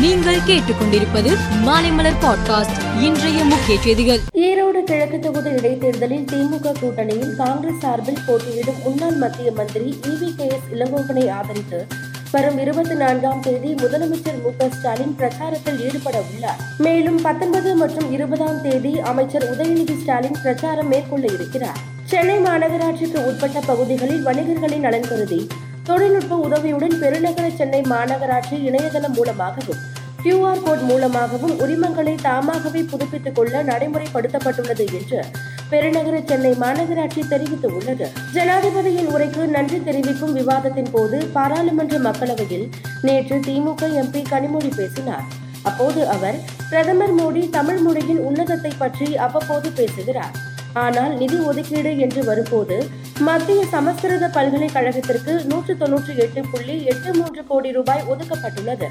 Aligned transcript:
நீங்கள் 0.00 0.38
கேட்டுக்கொண்டிருப்பது 0.46 1.30
மாலைமலர் 1.66 2.18
பாட்காஸ்ட் 2.20 3.00
இன்றைய 3.00 3.44
முக்கிய 3.44 3.80
செய்திகள். 3.80 4.20
ஈரோடு 4.34 4.84
கிழக்கு 4.84 5.18
தொகுதி 5.18 5.50
இடைத்தேர்தலில் 5.50 6.24
திமுக 6.24 6.72
கூட்டணியில் 6.80 7.34
காங்கிரஸ் 7.36 7.80
சார்பில் 7.80 8.20
போட்டியிடும் 8.26 8.74
முன்னாள் 8.84 9.14
மத்திய 9.14 9.52
மந்திரி 9.52 9.98
இவி 10.02 10.36
கே 10.36 10.46
எஸ் 10.46 10.68
இளங்கோவனை 10.74 11.30
ஆதரித்து 11.30 11.86
வரும் 12.30 12.58
இருபத்தி 12.58 12.94
நான்காம் 12.94 13.40
தேதி 13.40 13.74
முதலமைச்சர் 13.74 14.42
மு 14.42 14.68
ஸ்டாலின் 14.70 15.16
பிரச்சாரத்தில் 15.18 15.80
ஈடுபட 15.86 16.22
உள்ளார். 16.34 16.58
மேலும் 16.78 17.22
பத்தொன்பது 17.22 17.74
மற்றும் 17.74 18.12
இருபதாம் 18.12 18.62
தேதி 18.62 19.00
அமைச்சர் 19.00 19.56
உதயநிதி 19.56 20.00
ஸ்டாலின் 20.00 20.38
பிரச்சாரம் 20.42 20.88
மேற்கொள்ள 20.88 21.26
இருக்கிறார். 21.32 21.78
சென்னை 22.04 22.38
மாநகராட்சிக்கு 22.38 23.26
உட்பட்ட 23.26 23.60
பகுதிகளில் 23.60 24.26
வணிகர்களின் 24.26 24.80
நலன் 24.80 25.08
கருதி 25.08 25.48
தொழில்நுட்ப 25.90 26.34
உதவியுடன் 26.36 26.94
பெருநகர 26.98 27.46
சென்னை 27.50 27.80
மாநகராட்சி 27.80 28.56
இணையதளம் 28.68 29.14
மூலமாகவும் 29.14 29.80
கியூஆர் 30.22 30.62
கோட் 30.62 30.84
மூலமாகவும் 30.90 31.54
உரிமங்களை 31.58 32.14
தாமாகவே 32.22 32.80
புதுப்பித்துக் 32.82 33.34
கொள்ள 33.34 33.62
நடைமுறைப்படுத்தப்பட்டுள்ளது 33.62 34.84
என்று 34.98 35.20
பெருநகர 35.70 36.16
சென்னை 36.26 36.52
மாநகராட்சி 36.60 37.22
தெரிவித்துள்ளது. 37.30 38.06
ஜனாதிபதியின் 38.34 39.10
உரைக்கு 39.14 39.44
நன்றி 39.46 39.80
தெரிவிக்கும் 39.82 40.32
விவாதத்தின் 40.32 40.90
போது 40.92 41.18
பாராளுமன்ற 41.36 41.98
மக்களவையில் 41.98 42.66
நேற்று 43.02 43.38
திமுக 43.48 43.90
எம்பி 44.02 44.22
கனிமொழி 44.30 44.70
பேசினார். 44.76 45.26
அப்போது 45.62 46.08
அவர் 46.08 46.38
பிரதமர் 46.70 47.14
மோடி 47.14 47.50
தமிழ் 47.50 47.78
மொழியின் 47.78 48.22
உன்னதத்தை 48.28 48.72
பற்றி 48.78 49.16
அவ்வப்போது 49.16 49.70
பேசுகிறார். 49.70 50.36
ஆனால் 50.72 51.16
நிதி 51.16 51.38
ஒதுக்கீடு 51.38 51.98
என்று 51.98 52.24
வரும்போது 52.24 52.88
மத்திய 53.18 53.64
சமஸ்கிருத 53.64 54.28
பல்கலைக்கழகத்திற்கு 54.28 55.44
நூற்று 55.44 55.74
தொன்னூற்றி 55.74 56.16
எட்டு 56.16 56.42
புள்ளி 56.52 56.84
எட்டு 56.84 57.14
மூன்று 57.14 57.46
கோடி 57.46 57.72
ரூபாய் 57.72 58.04
ஒதுக்கப்பட்டுள்ளது. 58.08 58.88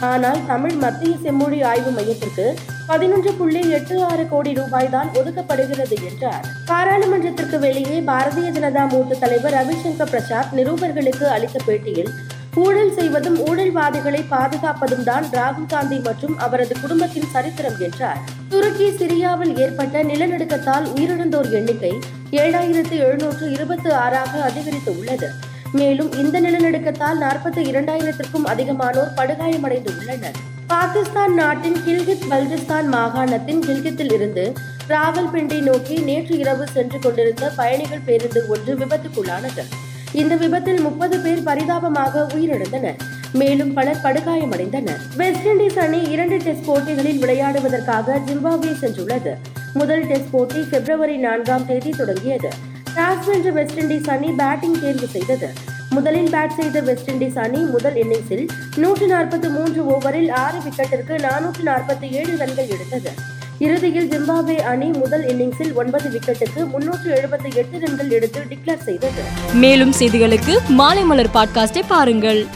ஆனால் 0.00 0.46
தமிழ் 0.46 0.74
மத்திய 0.74 1.16
செம்மொழி 1.22 1.62
ஆய்வு 1.62 1.90
மையத்திற்கு 1.90 2.54
பதினொன்று 2.86 3.32
புள்ளி 3.32 3.70
எட்டு 3.70 4.04
ஆறு 4.04 4.28
கோடி 4.28 4.52
ரூபாய் 4.54 4.90
தான் 4.90 5.08
ஒதுக்கப்படுகிறது 5.14 5.96
என்றார். 6.10 6.44
பாராளுமன்றத்திற்கு 6.66 7.58
வெளியே 7.58 8.00
பாரதிய 8.00 8.50
ஜனதா 8.50 8.84
மூத்த 8.88 9.14
தலைவர் 9.14 9.52
ரவிசங்கர் 9.52 10.10
பிரசாத் 10.10 10.52
நிருபர்களுக்கு 10.58 11.26
அளித்த 11.36 11.58
பேட்டியில் 11.66 12.12
ஊழல் 12.56 12.92
செய்வதும் 12.92 13.46
ஊழல்வாதிகளை 13.46 14.24
பாதுகாப்பதும் 14.30 15.04
தான் 15.04 15.24
ராகுல் 15.24 15.66
காந்தி 15.68 15.98
மற்றும் 15.98 16.38
அவரது 16.38 16.80
குடும்பத்தின் 16.80 17.28
சரித்திரம் 17.32 17.78
என்றார். 17.78 18.18
துருக்கி 18.48 18.90
சிரியாவில் 18.90 19.58
ஏற்பட்ட 19.58 20.02
நிலநடுக்கத்தால் 20.02 20.86
உயிரிழந்தோர் 20.94 21.50
எண்ணிக்கை 21.50 21.98
ஏழாயிரத்து 22.30 22.90
எழுநூற்று 22.90 23.50
இருபத்தி 23.50 23.90
ஆறாக 23.90 24.42
அதிகரித்து 24.42 24.98
உள்ளது. 24.98 25.30
மேலும் 25.72 26.12
இந்த 26.12 26.40
நிலநடுக்கத்தால் 26.40 27.20
நாற்பத்தி 27.20 27.62
இரண்டாயிரத்திற்கும் 27.72 28.44
அதிகமானோர் 28.44 29.14
படுகாயமடைந்து 29.16 29.98
உள்ளனர். 29.98 30.34
பாகிஸ்தான் 30.66 31.34
நாட்டின் 31.34 31.76
கில்கித் 31.86 32.26
பல்டிஸ்தான் 32.30 32.88
மாகாணத்தின் 32.92 33.60
கில்கித்தில் 33.60 34.12
இருந்து 34.12 34.52
ராவல்பிண்டி 34.88 35.60
நோக்கி 35.60 35.96
நேற்று 35.96 36.38
இரவு 36.38 36.66
சென்று 36.72 36.98
கொண்டிருந்த 36.98 37.52
பயணிகள் 37.56 38.04
பேருந்து 38.04 38.44
ஒன்று 38.48 38.74
விபத்துக்குள்ளானது. 38.74 39.64
இந்த 40.12 40.36
விபத்தில் 40.36 40.80
முப்பது 40.80 41.18
பேர் 41.18 41.42
பரிதாபமாக 41.42 42.26
உயிரிழந்தனர். 42.34 42.98
மேலும் 43.32 43.72
பலர் 43.72 44.00
படுகாயமடைந்தனர். 44.02 45.00
வெஸ்ட் 45.16 45.46
இண்டீஸ் 45.46 45.78
அணி 45.78 46.02
இரண்டு 46.02 46.36
டெஸ்ட் 46.36 46.64
போட்டிகளில் 46.64 47.22
விளையாடுவதற்காக 47.22 48.20
ஜிம்பாப்வே 48.26 48.72
சென்றுள்ளது. 48.82 49.34
முதல் 49.74 50.06
டெஸ்ட் 50.06 50.30
போட்டி 50.30 50.60
பிப்ரவரி 50.60 51.16
நான்காம் 51.16 51.66
தேதி 51.66 51.90
தொடங்கியது. 51.90 52.50
டாஸ் 52.96 53.26
வென்ற 53.26 53.50
வெஸ்ட் 53.50 53.78
இண்டீஸ் 53.78 54.10
அணி 54.10 54.30
பேட்டிங் 54.30 54.80
தேர்வு 54.80 55.06
செய்தது. 55.06 55.50
முதலில் 55.90 56.32
பேட் 56.32 56.58
செய்த 56.60 56.80
வெஸ்ட் 56.80 57.10
இண்டீஸ் 57.10 57.38
அணி 57.38 57.58
முதல் 57.58 57.94
இன்னிங்ஸில் 57.94 58.48
நூற்று 58.76 59.06
நாற்பத்தி 59.06 59.50
மூன்று 59.50 59.84
ஓவரில் 59.84 60.30
ஆறு 60.30 60.58
விக்கெட்டிற்கு 60.58 61.14
நானூற்று 61.26 61.62
நாற்பத்தி 61.64 62.10
ஏழு 62.10 62.36
ரன்கள் 62.36 62.66
எடுத்தது. 62.66 63.38
இறுதியில் 63.64 64.08
ஜிம்பாப்வே 64.10 64.56
அணி 64.56 64.86
முதல் 64.86 65.24
இன்னிங்ஸில் 65.24 65.72
ஒன்பது 65.74 66.08
விக்கெட்டுக்கு 66.10 66.68
முன்னூற்று 66.68 67.08
எழுபத்தி 67.14 67.54
எட்டு 67.54 67.78
ரன்கள் 67.80 68.10
எடுத்து 68.10 68.40
டிக்ளேர் 68.50 68.82
செய்தது. 68.82 69.22
மேலும் 69.52 69.92
செய்திகளுக்கு 69.92 70.56
மாலை 70.68 71.02
மலர் 71.02 71.30
பாட்காஸ்டை 71.34 71.82
பாருங்கள். 71.88 72.46